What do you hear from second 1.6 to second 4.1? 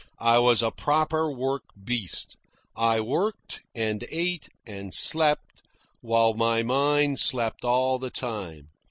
beast. I worked, and